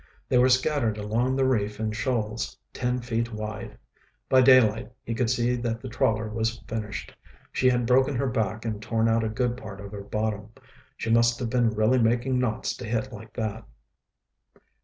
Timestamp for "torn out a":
8.81-9.29